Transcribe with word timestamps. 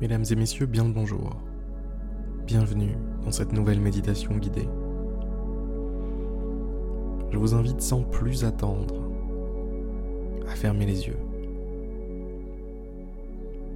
Mesdames 0.00 0.24
et 0.30 0.34
messieurs, 0.34 0.64
bien 0.64 0.84
le 0.84 0.92
bonjour. 0.92 1.36
Bienvenue 2.46 2.96
dans 3.22 3.32
cette 3.32 3.52
nouvelle 3.52 3.82
méditation 3.82 4.34
guidée. 4.38 4.66
Je 7.30 7.36
vous 7.36 7.52
invite 7.52 7.82
sans 7.82 8.00
plus 8.00 8.46
attendre 8.46 8.94
à 10.50 10.54
fermer 10.54 10.86
les 10.86 11.06
yeux. 11.06 11.18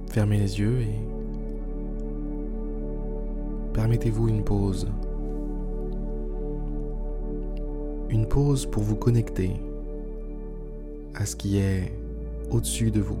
Fermez 0.09 0.39
les 0.39 0.59
yeux 0.59 0.81
et 0.81 0.99
permettez-vous 3.73 4.27
une 4.27 4.43
pause. 4.43 4.87
Une 8.09 8.27
pause 8.27 8.65
pour 8.65 8.81
vous 8.81 8.95
connecter 8.95 9.51
à 11.13 11.27
ce 11.27 11.35
qui 11.35 11.59
est 11.59 11.93
au-dessus 12.49 12.89
de 12.89 13.01
vous. 13.01 13.19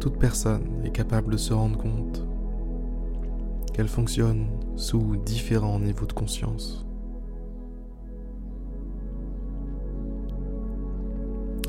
Toute 0.00 0.18
personne 0.18 0.80
est 0.82 0.92
capable 0.92 1.32
de 1.32 1.36
se 1.36 1.52
rendre 1.52 1.76
compte 1.76 2.26
qu'elle 3.74 3.86
fonctionne 3.86 4.46
sous 4.74 5.16
différents 5.18 5.78
niveaux 5.78 6.06
de 6.06 6.14
conscience. 6.14 6.86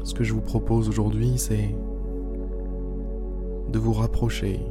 Ce 0.05 0.13
que 0.13 0.23
je 0.23 0.33
vous 0.33 0.39
propose 0.39 0.87
aujourd'hui, 0.87 1.33
c'est 1.37 1.75
de 3.69 3.77
vous 3.77 3.91
rapprocher 3.91 4.61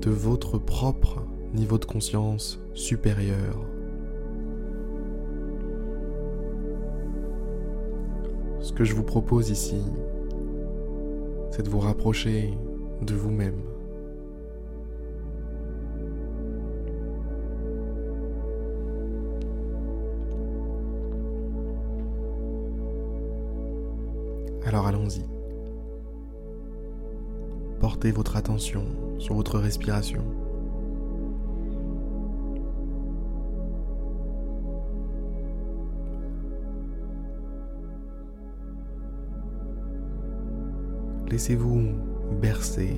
de 0.00 0.10
votre 0.10 0.58
propre 0.58 1.22
niveau 1.54 1.78
de 1.78 1.84
conscience 1.84 2.58
supérieur. 2.74 3.64
Ce 8.60 8.72
que 8.72 8.82
je 8.82 8.96
vous 8.96 9.04
propose 9.04 9.50
ici, 9.50 9.84
c'est 11.52 11.62
de 11.62 11.68
vous 11.68 11.80
rapprocher 11.80 12.50
de 13.02 13.14
vous-même. 13.14 13.60
Alors 24.64 24.86
allons-y. 24.86 25.22
Portez 27.80 28.12
votre 28.12 28.36
attention 28.36 28.86
sur 29.18 29.34
votre 29.34 29.58
respiration. 29.58 30.41
Laissez-vous 41.32 41.80
bercer. 42.42 42.90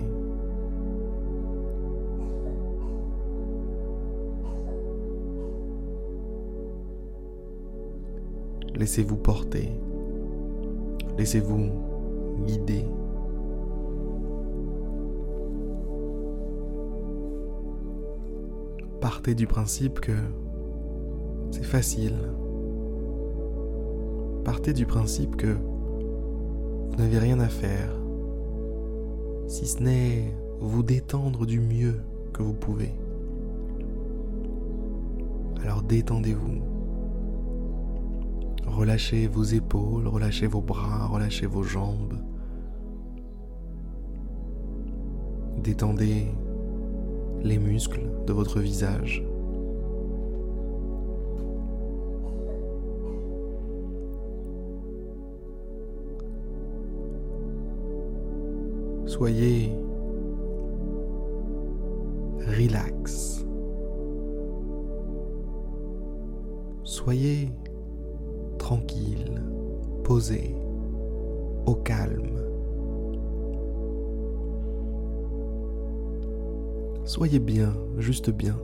Laissez-vous 8.74 9.16
porter. 9.18 9.70
Laissez-vous 11.16 11.68
guider. 12.44 12.84
Partez 19.00 19.36
du 19.36 19.46
principe 19.46 20.00
que 20.00 20.16
c'est 21.52 21.62
facile. 21.62 22.16
Partez 24.44 24.72
du 24.72 24.86
principe 24.86 25.36
que 25.36 25.54
vous 26.88 26.96
n'avez 26.96 27.20
rien 27.20 27.38
à 27.38 27.48
faire 27.48 28.03
si 29.46 29.66
ce 29.66 29.82
n'est 29.82 30.34
vous 30.60 30.82
détendre 30.82 31.46
du 31.46 31.60
mieux 31.60 32.00
que 32.32 32.42
vous 32.42 32.54
pouvez. 32.54 32.94
Alors 35.62 35.82
détendez-vous. 35.82 36.62
Relâchez 38.66 39.28
vos 39.28 39.44
épaules, 39.44 40.08
relâchez 40.08 40.46
vos 40.46 40.60
bras, 40.60 41.06
relâchez 41.06 41.46
vos 41.46 41.62
jambes. 41.62 42.18
Détendez 45.62 46.26
les 47.42 47.58
muscles 47.58 48.06
de 48.26 48.32
votre 48.32 48.60
visage. 48.60 49.24
Soyez 59.16 59.70
relax. 62.48 63.46
Soyez 66.82 67.52
tranquille, 68.58 69.40
posé, 70.02 70.56
au 71.64 71.76
calme. 71.76 72.40
Soyez 77.04 77.38
bien, 77.38 77.72
juste 77.98 78.30
bien. 78.30 78.56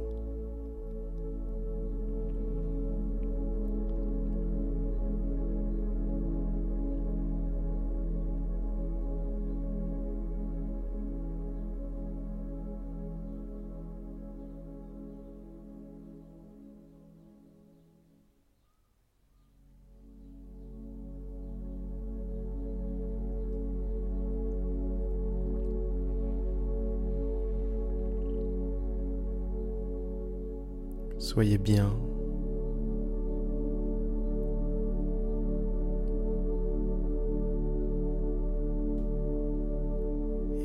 Soyez 31.20 31.58
bien. 31.58 31.90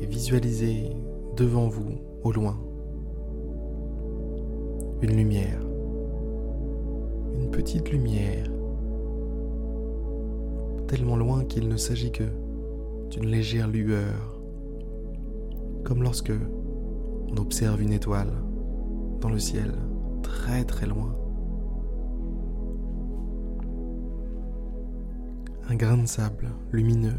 Et 0.00 0.06
visualisez 0.06 0.96
devant 1.36 1.68
vous, 1.68 1.98
au 2.24 2.32
loin, 2.32 2.58
une 5.02 5.14
lumière. 5.14 5.60
Une 7.34 7.50
petite 7.50 7.90
lumière. 7.90 8.46
Tellement 10.88 11.16
loin 11.16 11.44
qu'il 11.44 11.68
ne 11.68 11.76
s'agit 11.76 12.12
que 12.12 12.24
d'une 13.10 13.26
légère 13.26 13.68
lueur. 13.68 14.40
Comme 15.84 16.02
lorsque 16.02 16.32
on 17.30 17.36
observe 17.36 17.82
une 17.82 17.92
étoile 17.92 18.32
dans 19.20 19.28
le 19.28 19.38
ciel 19.38 19.74
très 20.22 20.64
très 20.64 20.86
loin. 20.86 21.14
Un 25.68 25.74
grain 25.74 25.98
de 25.98 26.06
sable 26.06 26.48
lumineux. 26.70 27.18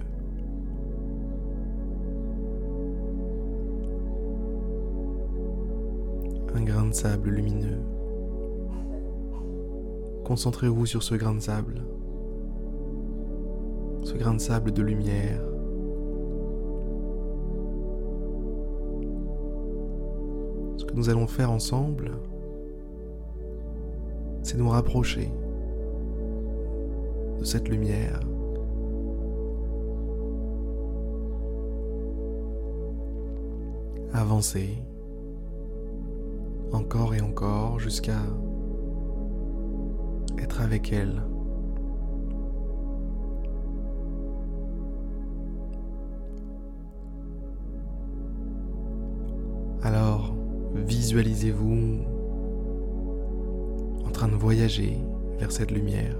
Un 6.55 6.63
grain 6.63 6.87
de 6.87 6.93
sable 6.93 7.29
lumineux. 7.29 7.81
Concentrez-vous 10.23 10.85
sur 10.85 11.03
ce 11.03 11.15
grain 11.15 11.35
de 11.35 11.39
sable. 11.39 11.83
Ce 14.03 14.13
grain 14.15 14.33
de 14.33 14.39
sable 14.39 14.71
de 14.71 14.81
lumière. 14.81 15.41
Ce 20.77 20.85
que 20.85 20.93
nous 20.93 21.09
allons 21.09 21.27
faire 21.27 21.51
ensemble, 21.51 22.11
c'est 24.47 24.57
nous 24.57 24.69
rapprocher 24.69 25.29
de 27.37 27.43
cette 27.43 27.67
lumière. 27.67 28.21
Avancer 34.13 34.69
encore 36.71 37.13
et 37.13 37.19
encore 37.19 37.77
jusqu'à 37.79 38.21
être 40.37 40.61
avec 40.61 40.93
elle. 40.93 41.21
Alors, 49.83 50.37
Visualisez-vous 50.85 52.16
de 54.25 54.35
voyager 54.35 54.97
vers 55.37 55.51
cette 55.51 55.69
lumière 55.69 56.15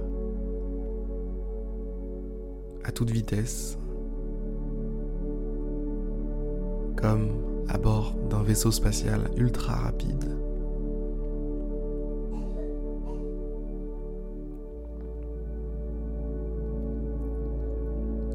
à 2.84 2.92
toute 2.92 3.10
vitesse, 3.10 3.78
comme 6.96 7.30
à 7.68 7.78
bord 7.80 8.14
d'un 8.30 8.44
vaisseau 8.44 8.72
spatial 8.72 9.22
ultra 9.36 9.74
rapide. 9.74 10.38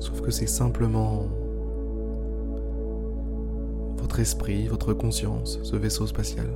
Sauf 0.00 0.20
que 0.20 0.32
c'est 0.32 0.48
simplement 0.48 1.28
votre 3.96 4.18
esprit, 4.18 4.66
votre 4.66 4.92
conscience, 4.92 5.60
ce 5.62 5.76
vaisseau 5.76 6.08
spatial. 6.08 6.48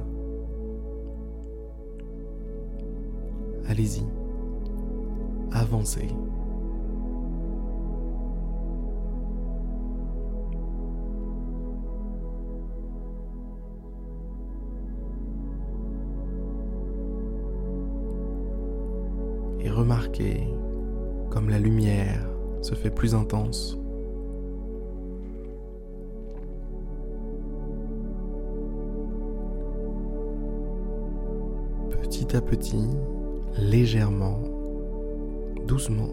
Allez-y, 3.68 4.04
avancez. 5.52 6.08
Et 19.60 19.70
remarquez 19.70 20.46
comme 21.30 21.48
la 21.48 21.58
lumière 21.58 22.28
se 22.62 22.74
fait 22.74 22.90
plus 22.90 23.14
intense 23.14 23.78
petit 32.06 32.36
à 32.36 32.40
petit, 32.40 32.88
légèrement, 33.58 34.40
doucement. 35.66 36.10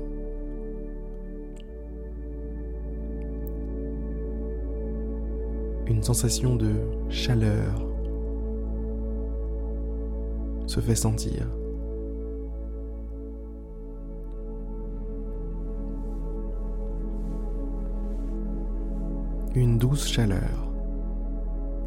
Une 5.88 6.01
sensation 6.01 6.56
de 6.56 6.72
chaleur 7.10 7.86
se 10.66 10.80
fait 10.80 10.95
sentir. 10.95 11.45
Une 19.56 19.78
douce 19.78 20.07
chaleur, 20.07 20.74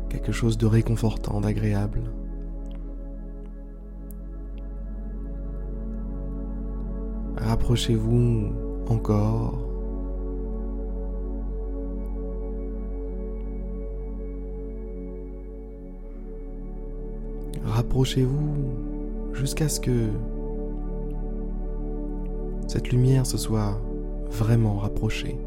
quelque 0.09 0.31
chose 0.31 0.57
de 0.57 0.67
réconfortant, 0.67 1.41
d'agréable. 1.41 2.03
Rapprochez-vous 7.57 8.49
encore. 8.91 9.55
Rapprochez-vous 17.65 19.33
jusqu'à 19.33 19.71
ce 19.71 19.81
que 19.81 20.11
cette 22.69 22.91
lumière 22.91 23.25
se 23.25 23.39
soit 23.39 23.81
vraiment 24.31 24.77
rapprochée. 24.77 25.39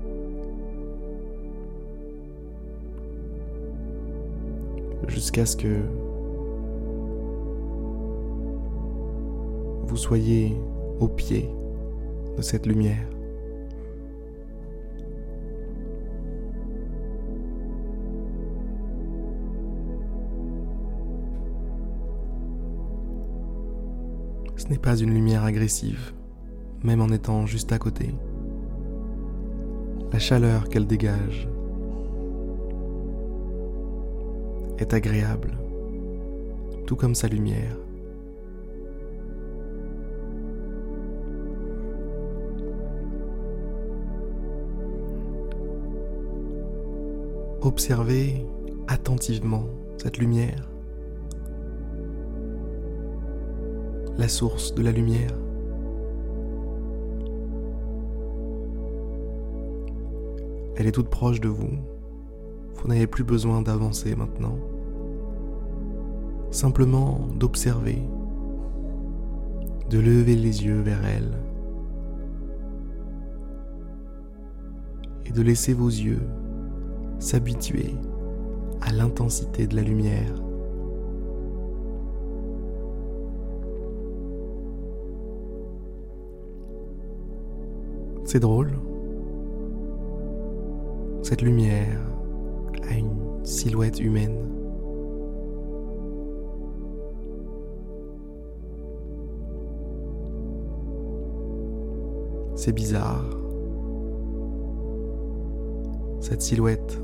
Jusqu'à 5.08 5.46
ce 5.46 5.56
que 5.56 5.84
vous 9.84 9.98
soyez 9.98 10.56
au 11.00 11.08
pied 11.08 11.50
cette 12.42 12.66
lumière. 12.66 13.08
Ce 24.56 24.68
n'est 24.68 24.78
pas 24.78 24.98
une 24.98 25.14
lumière 25.14 25.44
agressive, 25.44 26.14
même 26.84 27.02
en 27.02 27.10
étant 27.10 27.46
juste 27.46 27.72
à 27.72 27.80
côté. 27.80 28.14
La 30.12 30.20
chaleur 30.20 30.70
qu'elle 30.70 30.86
dégage 30.86 31.48
est 34.78 34.94
agréable, 34.94 35.58
tout 36.86 36.96
comme 36.96 37.16
sa 37.16 37.28
lumière. 37.28 37.78
Observez 47.62 48.46
attentivement 48.88 49.66
cette 49.98 50.18
lumière, 50.18 50.72
la 54.18 54.30
source 54.30 54.74
de 54.74 54.82
la 54.82 54.94
lumière. 54.94 55.34
Elle 60.78 60.88
est 60.88 60.94
toute 60.94 61.10
proche 61.10 61.42
de 61.42 61.50
vous. 61.50 61.78
Vous 62.76 62.88
n'avez 62.88 63.08
plus 63.08 63.26
besoin 63.26 63.62
d'avancer 63.62 64.16
maintenant. 64.16 64.58
Simplement 66.52 67.28
d'observer, 67.36 68.02
de 69.90 70.00
lever 70.00 70.36
les 70.38 70.64
yeux 70.64 70.80
vers 70.80 71.06
elle 71.06 71.38
et 75.26 75.32
de 75.32 75.42
laisser 75.42 75.74
vos 75.74 75.90
yeux 75.90 76.22
s'habituer 77.20 77.94
à 78.82 78.92
l'intensité 78.92 79.68
de 79.68 79.76
la 79.76 79.82
lumière. 79.82 80.34
C'est 88.24 88.40
drôle. 88.40 88.72
Cette 91.24 91.42
lumière 91.42 92.00
a 92.90 92.94
une 92.94 93.44
silhouette 93.44 94.00
humaine. 94.00 94.38
C'est 102.56 102.74
bizarre. 102.74 103.26
Cette 106.20 106.42
silhouette 106.42 107.00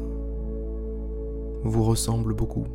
vous 1.66 1.84
ressemble 1.84 2.34
beaucoup. 2.34 2.66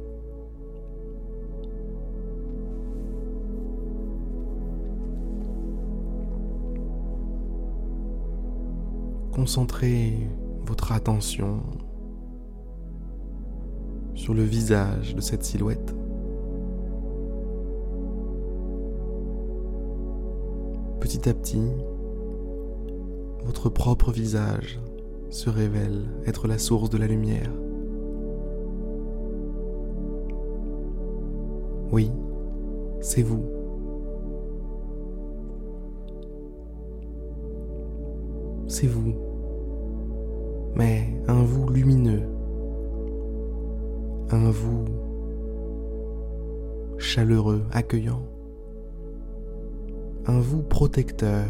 Concentrez 9.33 10.19
votre 10.67 10.93
attention 10.93 11.61
sur 14.15 14.35
le 14.35 14.43
visage 14.43 15.15
de 15.15 15.21
cette 15.21 15.45
silhouette. 15.45 15.95
Petit 21.01 21.29
à 21.29 21.35
petit, 21.35 21.71
votre 23.45 23.71
propre 23.71 24.13
visage 24.13 24.81
se 25.31 25.49
révèle 25.49 26.09
être 26.27 26.47
la 26.47 26.59
source 26.59 26.91
de 26.91 26.99
la 26.99 27.07
lumière. 27.07 27.51
Oui, 31.93 32.11
c'est 33.01 33.23
vous. 33.23 33.45
C'est 38.69 38.87
vous. 38.87 39.15
Mais 40.77 41.21
un 41.27 41.43
vous 41.43 41.69
lumineux. 41.69 42.23
Un 44.31 44.51
vous 44.51 44.85
chaleureux, 46.99 47.65
accueillant. 47.73 48.23
Un 50.27 50.39
vous 50.39 50.63
protecteur. 50.63 51.47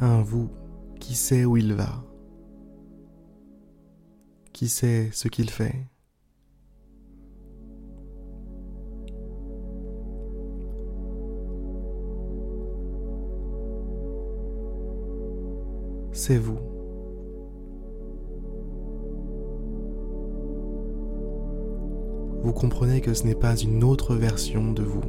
Un 0.00 0.22
vous 0.22 0.48
qui 1.04 1.16
sait 1.16 1.44
où 1.44 1.58
il 1.58 1.74
va 1.74 2.02
Qui 4.54 4.70
sait 4.70 5.10
ce 5.12 5.28
qu'il 5.28 5.50
fait 5.50 5.86
c'est 16.12 16.38
vous. 16.38 16.58
Vous 22.42 22.52
comprenez 22.54 23.02
que 23.02 23.12
ce 23.12 23.24
n'est 23.24 23.34
pas 23.34 23.56
une 23.56 23.84
autre 23.84 24.14
version 24.14 24.72
de 24.72 24.82
vous, 24.82 25.02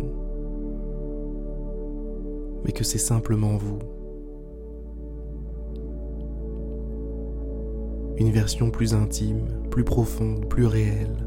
mais 2.66 2.74
que 2.74 2.84
c'est 2.84 2.98
simplement 2.98 3.56
vous. 3.56 3.95
Une 8.18 8.32
version 8.32 8.72
plus 8.72 8.94
intime, 8.94 9.46
plus 9.70 9.84
profonde, 9.84 10.48
plus 10.48 10.66
réelle. 10.66 11.26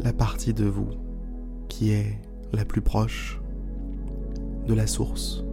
la 0.00 0.12
partie 0.12 0.54
de 0.54 0.64
vous 0.64 0.88
qui 1.68 1.90
est 1.90 2.18
la 2.52 2.64
plus 2.64 2.80
proche 2.80 3.40
de 4.66 4.74
la 4.74 4.86
source. 4.86 5.44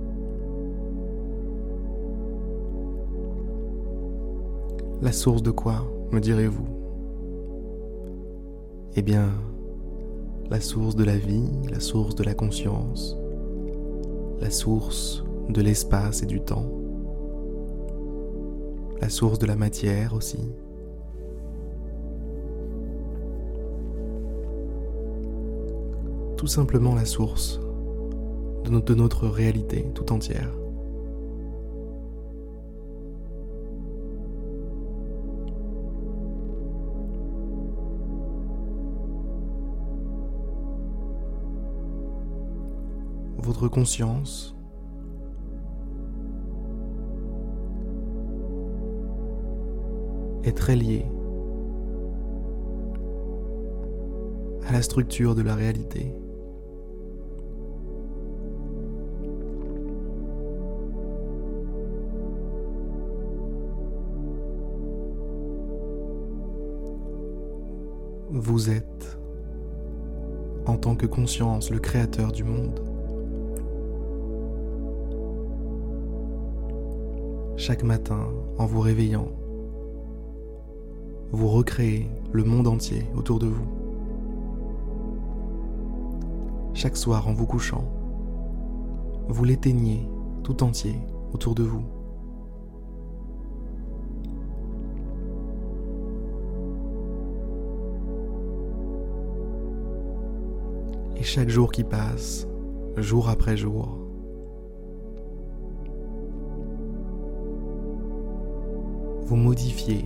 La 5.01 5.11
source 5.11 5.43
de 5.43 5.51
quoi, 5.51 5.85
me 6.11 6.19
direz-vous 6.19 6.67
Eh 8.95 9.01
bien, 9.01 9.29
la 10.49 10.61
source 10.61 10.95
de 10.95 11.03
la 11.03 11.17
vie, 11.17 11.49
la 11.71 11.79
source 11.79 12.15
de 12.15 12.23
la 12.23 12.33
conscience, 12.33 13.17
la 14.39 14.49
source 14.49 15.23
de 15.49 15.61
l'espace 15.61 16.23
et 16.23 16.25
du 16.25 16.41
temps, 16.41 16.71
la 19.01 19.09
source 19.09 19.39
de 19.39 19.45
la 19.45 19.55
matière 19.55 20.13
aussi. 20.13 20.39
tout 26.45 26.51
simplement 26.51 26.93
la 26.93 27.05
source 27.05 27.59
de 28.65 28.93
notre, 28.93 29.27
réalité 29.27 29.83
tout 29.95 30.11
entière. 30.13 30.51
Votre 43.57 43.69
conscience 43.69 44.53
est 50.43 50.51
très 50.51 50.75
liée 50.75 51.05
à 54.67 54.73
la 54.73 54.81
structure 54.81 55.35
de 55.35 55.41
la 55.41 55.55
réalité. 55.55 56.13
Vous 68.31 68.69
êtes, 68.69 69.17
en 70.65 70.75
tant 70.75 70.97
que 70.97 71.05
conscience, 71.05 71.71
le 71.71 71.79
créateur 71.79 72.33
du 72.33 72.43
monde. 72.43 72.94
Chaque 77.67 77.83
matin, 77.83 78.27
en 78.59 78.67
vous 78.67 78.79
réveillant, 78.79 79.27
vous 81.31 81.47
recréez 81.47 82.07
le 82.31 82.43
monde 82.43 82.67
entier 82.67 83.07
autour 83.15 83.39
de 83.39 83.47
vous. 83.47 83.65
Chaque 86.75 86.95
soir, 86.95 87.27
en 87.27 87.33
vous 87.33 87.47
couchant, 87.47 87.83
vous 89.29 89.43
l'éteignez 89.43 90.07
tout 90.43 90.61
entier 90.61 90.93
autour 91.33 91.55
de 91.55 91.63
vous. 91.63 91.81
Et 101.17 101.23
chaque 101.23 101.49
jour 101.49 101.71
qui 101.71 101.83
passe, 101.83 102.47
jour 102.97 103.27
après 103.27 103.57
jour, 103.57 104.04
vous 109.35 109.41
modifiez 109.41 110.05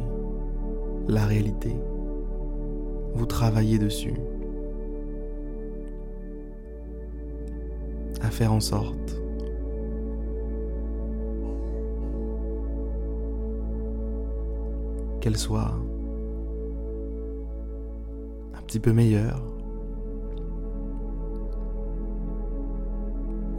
la 1.08 1.24
réalité. 1.28 1.76
Vous 3.14 3.28
travaillez 3.28 3.78
dessus. 3.78 4.16
À 8.22 8.32
faire 8.32 8.52
en 8.52 8.60
sorte 8.60 9.22
qu'elle 15.22 15.38
soit 15.38 15.76
un 18.56 18.62
petit 18.64 18.80
peu 18.80 18.94
meilleure 18.94 19.42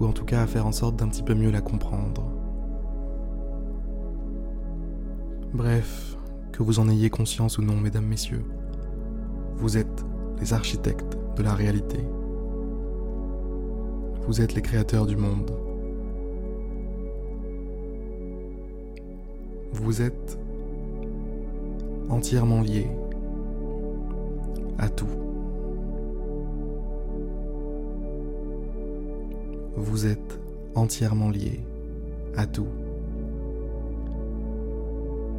ou 0.01 0.07
en 0.07 0.13
tout 0.13 0.25
cas 0.25 0.43
à 0.43 0.47
faire 0.47 0.67
en 0.67 0.73
sorte 0.73 0.97
d'un 0.97 1.09
petit 1.09 1.23
peu 1.23 1.35
mieux 1.35 1.51
la 1.51 1.61
comprendre. 1.61 2.40
Bref, 5.61 6.17
que 6.53 6.63
vous 6.63 6.79
en 6.79 6.89
ayez 6.89 7.11
conscience 7.11 7.59
ou 7.59 7.63
non, 7.63 7.77
mesdames, 7.77 8.07
messieurs, 8.07 8.47
vous 9.57 9.77
êtes 9.77 10.07
les 10.41 10.55
architectes 10.55 11.19
de 11.37 11.43
la 11.43 11.53
réalité. 11.53 11.99
Vous 14.27 14.41
êtes 14.41 14.55
les 14.55 14.63
créateurs 14.63 15.05
du 15.05 15.17
monde. 15.17 15.51
Vous 19.75 20.01
êtes 20.01 20.39
entièrement 22.09 22.63
liés 22.63 22.89
à 24.79 24.89
tout. 24.89 25.09
vous 29.77 30.07
êtes 30.07 30.39
entièrement 30.75 31.31
lié 31.31 31.61
à 32.37 32.47
tout. 32.47 32.80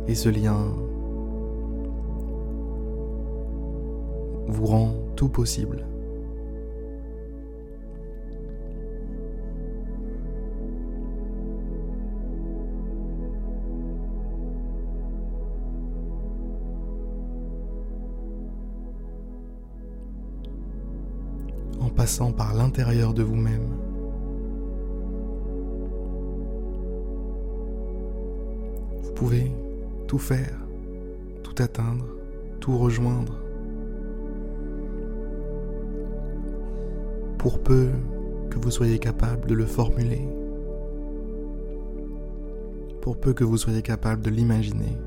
Et 0.08 0.16
ce 0.16 0.30
lien 0.30 0.58
vous 4.48 4.66
rend 4.66 4.94
tout 5.16 5.30
possible. 5.30 5.86
En 21.80 21.90
passant 21.90 22.32
par 22.32 22.54
l'intérieur 22.54 23.14
de 23.14 23.24
vous-même. 23.24 23.92
pouvez 29.22 29.52
tout 30.12 30.20
faire, 30.20 30.58
tout 31.42 31.56
atteindre, 31.64 32.06
tout 32.60 32.78
rejoindre. 32.78 33.42
Pour 37.38 37.64
peu 37.64 37.88
que 38.50 38.60
vous 38.60 38.72
soyez 38.72 39.00
capable 39.00 39.48
de 39.48 39.54
le 39.54 39.66
formuler, 39.66 40.28
pour 43.00 43.22
peu 43.22 43.32
que 43.32 43.46
vous 43.46 43.56
soyez 43.56 43.82
capable 43.82 44.22
de 44.22 44.30
l'imaginer. 44.30 44.98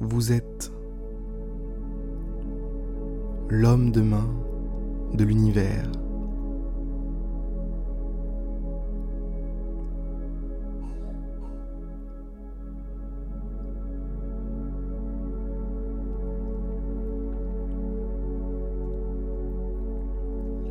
Vous 0.00 0.32
êtes 0.32 0.72
l'homme 3.50 3.90
de 3.90 4.00
main 4.00 4.49
de 5.14 5.24
l'univers. 5.24 5.90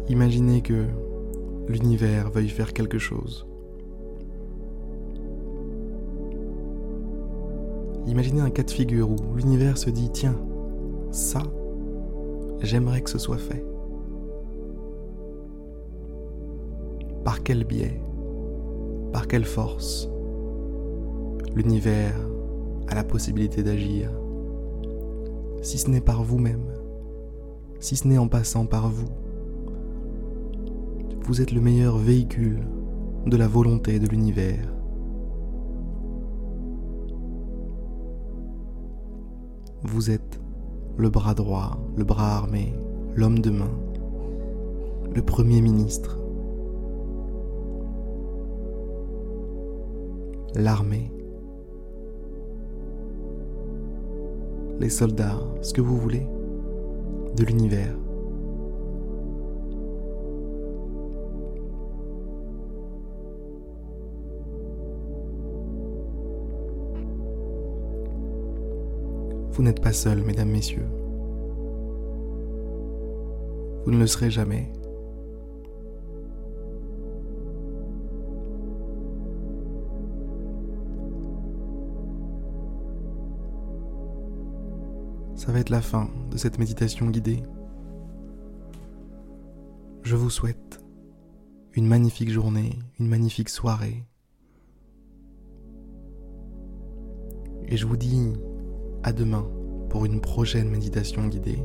Imaginez 0.10 0.62
que 0.62 0.86
l'univers 1.68 2.32
veuille 2.32 2.50
faire 2.50 2.74
quelque 2.74 2.98
chose. 2.98 3.46
Imaginez 8.08 8.42
un 8.42 8.50
cas 8.50 8.64
de 8.64 8.72
figure 8.72 9.12
où 9.12 9.36
l'univers 9.36 9.78
se 9.78 9.92
dit 9.92 10.10
tiens, 10.12 10.36
ça, 11.12 11.44
j'aimerais 12.62 13.02
que 13.02 13.10
ce 13.12 13.20
soit 13.20 13.38
fait. 13.38 13.64
Par 17.30 17.44
quel 17.44 17.64
biais? 17.64 18.02
Par 19.14 19.28
quelle 19.28 19.46
force? 19.46 20.10
L'univers 21.56 22.16
a 22.88 22.96
la 22.96 23.04
possibilité 23.04 23.62
d'agir, 23.62 24.10
si 25.62 25.78
ce 25.78 25.92
n'est 25.92 26.02
par 26.02 26.24
vous-même, 26.24 26.66
si 27.80 27.96
ce 27.98 28.08
n'est 28.08 28.18
en 28.18 28.28
passant 28.28 28.66
par 28.66 28.90
vous. 28.90 29.12
Vous 31.22 31.40
êtes 31.40 31.52
le 31.52 31.62
meilleur 31.62 32.00
véhicule 32.00 32.62
de 33.28 33.38
la 33.38 33.48
volonté 33.48 34.00
de 34.00 34.08
l'univers. 34.08 34.74
Vous 39.84 40.10
êtes 40.10 40.42
le 40.98 41.12
bras 41.12 41.36
droit, 41.36 41.78
le 41.96 42.06
bras 42.06 42.38
armé, 42.38 42.74
l'homme 43.16 43.38
de 43.38 43.52
main, 43.52 43.78
le 45.14 45.22
Premier 45.22 45.62
ministre, 45.62 46.19
l'armée, 50.56 51.12
les 54.80 54.90
soldats, 54.90 55.40
ce 55.62 55.74
que 55.74 55.82
vous 55.82 55.98
voulez, 55.98 56.26
de 57.36 57.44
l'univers. 57.44 57.96
Vous 69.52 69.64
n'êtes 69.64 69.82
pas 69.82 69.92
seul, 69.92 70.24
mesdames, 70.24 70.50
messieurs. 70.50 70.88
Vous 73.84 73.92
ne 73.92 74.00
le 74.00 74.08
serez 74.08 74.30
jamais. 74.30 74.72
Ça 85.40 85.54
va 85.54 85.60
être 85.60 85.70
la 85.70 85.82
fin 85.82 86.10
de 86.32 86.38
cette 86.38 86.60
méditation 86.60 87.08
guidée. 87.08 87.42
Je 90.04 90.18
vous 90.18 90.30
souhaite 90.30 90.84
une 91.76 91.88
magnifique 91.88 92.30
journée, 92.30 92.78
une 93.00 93.08
magnifique 93.08 93.48
soirée. 93.48 94.04
Et 97.70 97.78
je 97.78 97.86
vous 97.86 97.96
dis 97.96 98.34
à 99.04 99.14
demain 99.14 99.48
pour 99.88 100.04
une 100.04 100.20
prochaine 100.20 100.70
méditation 100.70 101.26
guidée. 101.28 101.64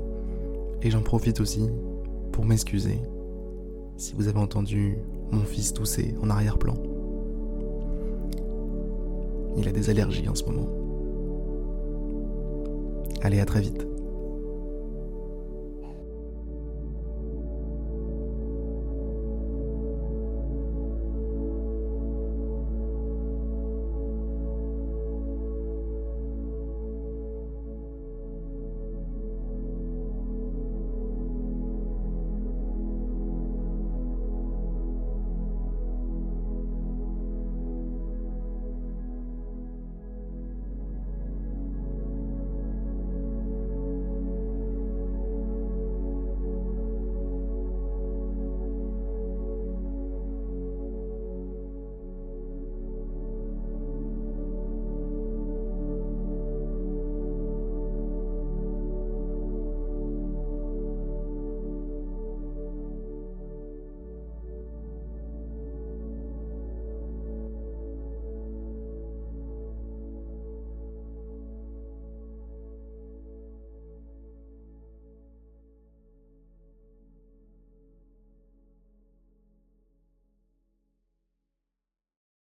Et 0.82 0.92
j'en 0.92 1.02
profite 1.02 1.40
aussi 1.40 1.68
pour 2.30 2.44
m'excuser 2.44 3.00
si 3.96 4.14
vous 4.14 4.28
avez 4.28 4.38
entendu 4.38 4.98
mon 5.32 5.42
fils 5.42 5.72
tousser 5.72 6.14
en 6.22 6.30
arrière-plan. 6.30 6.76
Il 9.56 9.66
a 9.66 9.72
des 9.72 9.90
allergies 9.90 10.28
en 10.28 10.36
ce 10.36 10.44
moment. 10.44 10.83
Allez, 13.24 13.40
à 13.40 13.46
très 13.46 13.62
vite. 13.62 13.93